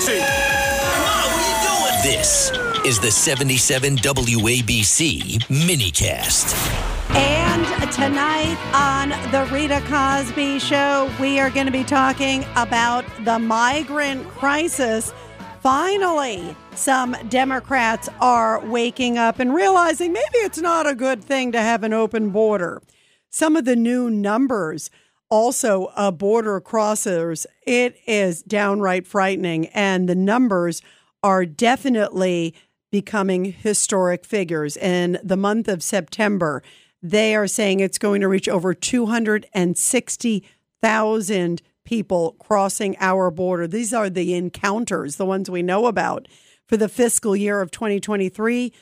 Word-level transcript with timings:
taxi. 0.00 0.18
Mom, 0.18 1.30
what 1.32 1.42
are 1.42 1.48
you 1.48 1.56
doing? 1.68 2.20
This 2.20 2.50
is 2.86 2.98
the 3.00 3.10
77 3.10 3.96
WABC 3.96 5.38
minicast. 5.48 6.54
And 7.14 7.92
tonight 7.92 8.56
on 8.72 9.10
the 9.30 9.44
Rita 9.52 9.80
Cosby 9.86 10.58
Show, 10.58 11.12
we 11.20 11.38
are 11.38 11.50
going 11.50 11.66
to 11.66 11.72
be 11.72 11.84
talking 11.84 12.44
about 12.56 13.04
the 13.24 13.38
migrant 13.38 14.26
crisis. 14.30 15.12
Finally, 15.60 16.56
some 16.74 17.14
Democrats 17.28 18.08
are 18.20 18.64
waking 18.66 19.18
up 19.18 19.38
and 19.38 19.54
realizing 19.54 20.12
maybe 20.12 20.38
it's 20.38 20.58
not 20.58 20.86
a 20.86 20.94
good 20.94 21.22
thing 21.22 21.52
to 21.52 21.60
have 21.60 21.82
an 21.82 21.92
open 21.92 22.30
border. 22.30 22.80
Some 23.28 23.56
of 23.56 23.64
the 23.64 23.76
new 23.76 24.08
numbers 24.08 24.90
also 25.30 25.86
uh, 25.94 26.10
border 26.10 26.60
crossers, 26.60 27.46
it 27.62 27.96
is 28.06 28.42
downright 28.42 29.06
frightening. 29.06 29.66
And 29.68 30.08
the 30.08 30.14
numbers 30.14 30.82
are 31.22 31.46
definitely 31.46 32.54
becoming 32.90 33.44
historic 33.46 34.24
figures. 34.24 34.76
In 34.76 35.18
the 35.22 35.36
month 35.36 35.68
of 35.68 35.82
September, 35.82 36.62
they 37.02 37.34
are 37.34 37.46
saying 37.46 37.80
it's 37.80 37.98
going 37.98 38.20
to 38.20 38.28
reach 38.28 38.48
over 38.48 38.74
260,000 38.74 41.62
people 41.84 42.36
crossing 42.38 42.96
our 43.00 43.30
border. 43.30 43.66
These 43.66 43.94
are 43.94 44.10
the 44.10 44.34
encounters, 44.34 45.16
the 45.16 45.26
ones 45.26 45.48
we 45.48 45.62
know 45.62 45.86
about. 45.86 46.28
For 46.66 46.76
the 46.76 46.88
fiscal 46.88 47.34
year 47.34 47.60
of 47.60 47.72
2023, 47.72 48.72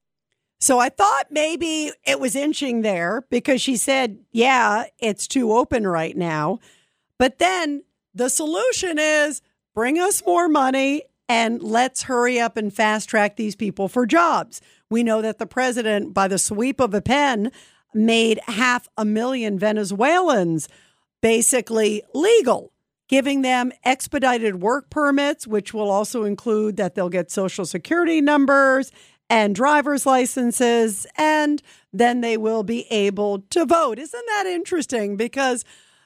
So 0.58 0.80
I 0.80 0.88
thought 0.88 1.26
maybe 1.30 1.92
it 2.04 2.18
was 2.18 2.34
inching 2.34 2.82
there 2.82 3.24
because 3.30 3.60
she 3.62 3.76
said, 3.76 4.18
yeah, 4.32 4.86
it's 4.98 5.28
too 5.28 5.52
open 5.52 5.86
right 5.86 6.16
now. 6.16 6.58
But 7.16 7.38
then 7.38 7.84
the 8.12 8.28
solution 8.28 8.98
is 8.98 9.40
bring 9.72 10.00
us 10.00 10.24
more 10.26 10.48
money 10.48 11.04
and 11.28 11.62
let's 11.62 12.02
hurry 12.02 12.38
up 12.38 12.56
and 12.56 12.72
fast 12.72 13.08
track 13.08 13.36
these 13.36 13.56
people 13.56 13.88
for 13.88 14.06
jobs. 14.06 14.60
We 14.90 15.02
know 15.02 15.22
that 15.22 15.38
the 15.38 15.46
president, 15.46 16.14
by 16.14 16.28
the 16.28 16.38
sweep 16.38 16.80
of 16.80 16.94
a 16.94 17.02
pen, 17.02 17.50
made 17.94 18.40
half 18.46 18.88
a 18.96 19.04
million 19.04 19.58
Venezuelans 19.58 20.68
basically 21.22 22.02
legal, 22.14 22.72
giving 23.08 23.42
them 23.42 23.72
expedited 23.84 24.60
work 24.62 24.90
permits, 24.90 25.46
which 25.46 25.74
will 25.74 25.90
also 25.90 26.24
include 26.24 26.76
that 26.76 26.94
they'll 26.94 27.08
get 27.08 27.30
social 27.30 27.64
security 27.64 28.20
numbers 28.20 28.92
and 29.28 29.56
driver's 29.56 30.06
licenses, 30.06 31.06
and 31.16 31.60
then 31.92 32.20
they 32.20 32.36
will 32.36 32.62
be 32.62 32.86
able 32.92 33.40
to 33.50 33.66
vote. 33.66 33.98
Isn't 33.98 34.26
that 34.26 34.46
interesting? 34.46 35.16
Because 35.16 35.64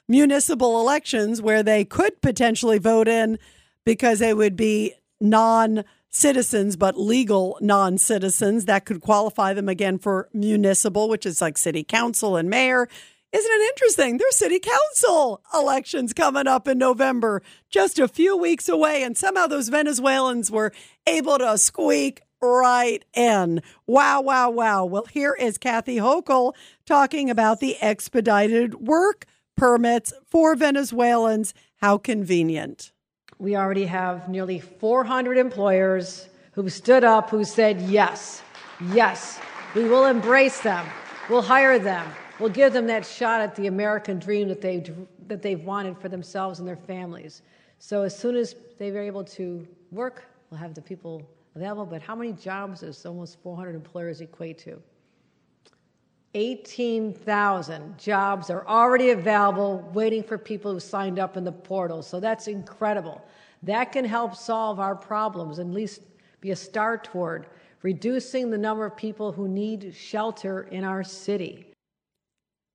municipal 0.09 0.81
elections, 0.81 1.43
where 1.43 1.63
they 1.63 1.85
could 1.85 2.23
potentially 2.23 2.79
vote 2.79 3.09
in 3.09 3.39
because 3.85 4.21
they 4.21 4.33
would 4.33 4.57
be 4.57 4.95
non 5.21 5.85
citizens, 6.11 6.77
but 6.77 6.99
legal 6.99 7.59
non 7.61 7.99
citizens. 7.99 8.65
That 8.65 8.85
could 8.85 9.01
qualify 9.01 9.55
them 9.55 9.69
again 9.69 9.99
for 9.99 10.29
municipal, 10.33 11.09
which 11.09 11.27
is 11.27 11.41
like 11.41 11.59
city 11.59 11.85
council 11.85 12.37
and 12.37 12.51
mayor. 12.51 12.89
Isn't 13.33 13.53
it 13.53 13.69
interesting? 13.69 14.17
There's 14.17 14.37
city 14.37 14.59
council 14.59 15.41
elections 15.55 16.13
coming 16.13 16.49
up 16.49 16.67
in 16.67 16.79
November, 16.79 17.43
just 17.69 18.01
a 18.01 18.09
few 18.09 18.37
weeks 18.37 18.69
away. 18.69 19.05
And 19.05 19.17
somehow 19.17 19.47
those 19.47 19.69
Venezuelans 19.69 20.51
were 20.51 20.73
able 21.07 21.39
to 21.39 21.57
squeak 21.57 22.23
right 22.43 23.05
in. 23.15 23.63
Wow, 23.87 24.23
wow, 24.23 24.51
wow. 24.51 24.85
Well, 24.85 25.05
here 25.05 25.37
is 25.39 25.59
Kathy 25.59 25.97
Hochul 25.97 26.55
talking 26.87 27.31
about 27.31 27.61
the 27.61 27.77
expedited 27.81 28.75
work 28.75 29.27
permits 29.57 30.13
for 30.27 30.57
Venezuelans. 30.57 31.55
How 31.77 31.99
convenient 31.99 32.93
we 33.41 33.57
already 33.57 33.87
have 33.87 34.29
nearly 34.29 34.61
400 34.61 35.39
employers 35.39 36.29
who 36.53 36.69
stood 36.69 37.05
up, 37.05 37.31
who 37.31 37.43
said, 37.43 37.81
yes, 37.81 38.43
yes, 38.93 39.41
we 39.75 39.85
will 39.85 40.05
embrace 40.05 40.61
them, 40.61 40.87
we'll 41.31 41.41
hire 41.41 41.79
them, 41.79 42.07
we'll 42.39 42.51
give 42.51 42.75
them 42.75 42.87
that 42.89 43.07
shot 43.07 43.41
at 43.41 43.57
the 43.57 43.67
American 43.67 44.19
dream 44.19 44.47
that 44.49 44.61
they've, 44.61 44.95
that 45.27 45.41
they've 45.41 45.65
wanted 45.65 45.97
for 45.97 46.11
themselves 46.11 46.59
and 46.59 46.69
their 46.69 46.77
families. 46.77 47.41
So 47.79 48.03
as 48.03 48.17
soon 48.17 48.37
as 48.37 48.55
they're 48.79 49.03
able 49.03 49.25
to 49.25 49.67
work, 49.91 50.25
we'll 50.51 50.61
have 50.61 50.75
the 50.75 50.83
people 50.83 51.27
available. 51.57 51.87
But 51.87 52.03
how 52.03 52.15
many 52.15 52.33
jobs 52.33 52.81
does 52.81 53.07
almost 53.07 53.41
400 53.43 53.75
employers 53.75 54.21
equate 54.21 54.59
to? 54.59 54.83
18,000 56.35 57.99
jobs 57.99 58.51
are 58.51 58.67
already 58.67 59.11
available, 59.11 59.89
waiting 59.93 60.23
for 60.23 60.39
people 60.39 60.73
who 60.73 60.81
signed 60.81 61.19
up 61.19 61.37
in 61.37 61.45
the 61.45 61.53
portal. 61.53 62.03
So 62.03 62.21
that's 62.21 62.47
incredible. 62.47 63.23
That 63.63 63.93
can 63.93 64.05
help 64.05 64.37
solve 64.37 64.79
our 64.79 64.95
problems, 64.95 65.59
and 65.59 65.71
at 65.71 65.75
least 65.75 66.03
be 66.41 66.53
a 66.53 66.57
start 66.57 67.05
toward 67.05 67.47
reducing 67.83 68.51
the 68.51 68.59
number 68.59 68.85
of 68.85 68.97
people 68.97 69.33
who 69.33 69.49
need 69.49 69.95
shelter 69.95 70.63
in 70.63 70.85
our 70.85 71.03
city. 71.03 71.67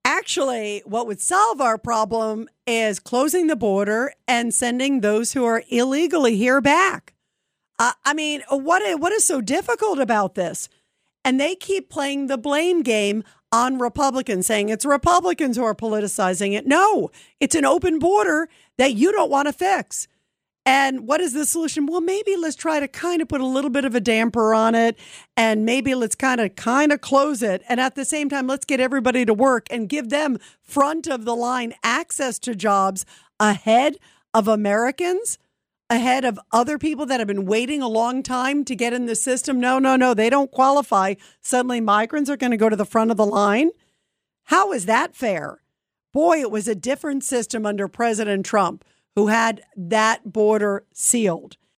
Actually, 0.03 0.81
what 0.85 1.07
would 1.07 1.21
solve 1.21 1.61
our 1.61 1.77
problem 1.77 2.47
is 2.65 2.99
closing 2.99 3.47
the 3.47 3.55
border 3.55 4.13
and 4.27 4.53
sending 4.53 5.01
those 5.01 5.33
who 5.33 5.43
are 5.43 5.63
illegally 5.69 6.35
here 6.35 6.61
back. 6.61 7.13
Uh, 7.77 7.91
I 8.03 8.13
mean, 8.13 8.41
what 8.49 8.99
what 8.99 9.11
is 9.11 9.25
so 9.25 9.41
difficult 9.41 9.99
about 9.99 10.35
this? 10.35 10.69
And 11.23 11.39
they 11.39 11.55
keep 11.55 11.89
playing 11.89 12.27
the 12.27 12.37
blame 12.37 12.83
game 12.83 13.23
on 13.51 13.77
Republicans, 13.79 14.47
saying 14.47 14.69
it's 14.69 14.85
Republicans 14.85 15.57
who 15.57 15.63
are 15.63 15.75
politicizing 15.75 16.53
it. 16.53 16.65
No, 16.65 17.09
it's 17.39 17.55
an 17.55 17.65
open 17.65 17.99
border 17.99 18.49
that 18.77 18.95
you 18.95 19.11
don't 19.11 19.31
want 19.31 19.47
to 19.47 19.53
fix. 19.53 20.07
And 20.67 21.07
what 21.07 21.21
is 21.21 21.33
the 21.33 21.45
solution? 21.45 21.85
Well, 21.85 22.01
maybe 22.01 22.35
let's 22.35 22.55
try 22.55 22.79
to 22.79 22.87
kind 22.87 23.21
of 23.21 23.27
put 23.27 23.39
a 23.39 23.45
little 23.45 23.69
bit 23.69 23.85
of 23.85 23.93
a 23.93 23.99
damper 23.99 24.53
on 24.55 24.73
it 24.73 24.97
and 25.37 25.63
maybe 25.63 25.93
let's 25.93 26.15
kind 26.15 26.41
of 26.41 26.55
kind 26.55 26.91
of 26.91 27.01
close 27.01 27.43
it. 27.43 27.61
And 27.69 27.79
at 27.79 27.93
the 27.93 28.03
same 28.03 28.29
time, 28.29 28.47
let's 28.47 28.65
get 28.65 28.79
everybody 28.79 29.25
to 29.25 29.33
work 29.33 29.67
and 29.69 29.87
give 29.87 30.09
them 30.09 30.39
front 30.63 31.05
of 31.05 31.23
the 31.23 31.35
line 31.35 31.75
access 31.83 32.39
to 32.39 32.55
jobs 32.55 33.05
ahead 33.39 33.97
of 34.33 34.47
Americans, 34.47 35.37
ahead 35.89 36.25
of 36.25 36.39
other 36.51 36.77
people 36.77 37.05
that 37.05 37.19
have 37.19 37.27
been 37.27 37.45
waiting 37.45 37.81
a 37.81 37.87
long 37.87 38.23
time 38.23 38.65
to 38.65 38.75
get 38.75 38.93
in 38.93 39.05
the 39.05 39.15
system. 39.15 39.59
No, 39.59 39.79
no, 39.79 39.95
no, 39.95 40.13
they 40.13 40.29
don't 40.29 40.51
qualify. 40.51 41.15
Suddenly 41.41 41.81
migrants 41.81 42.29
are 42.29 42.37
going 42.37 42.51
to 42.51 42.57
go 42.57 42.69
to 42.69 42.75
the 42.75 42.85
front 42.85 43.11
of 43.11 43.17
the 43.17 43.25
line. 43.25 43.69
How 44.45 44.71
is 44.71 44.85
that 44.85 45.15
fair? 45.15 45.61
Boy, 46.13 46.39
it 46.39 46.51
was 46.51 46.67
a 46.67 46.75
different 46.75 47.23
system 47.23 47.65
under 47.65 47.87
President 47.87 48.45
Trump 48.45 48.83
who 49.15 49.27
had 49.27 49.61
that 49.75 50.31
border 50.31 50.85
sealed. 50.93 51.57